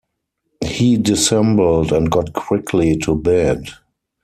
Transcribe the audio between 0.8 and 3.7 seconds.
dissembled, and got quickly to bed.